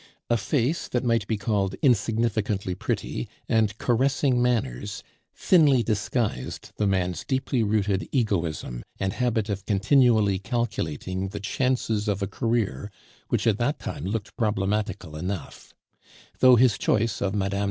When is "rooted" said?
7.61-8.09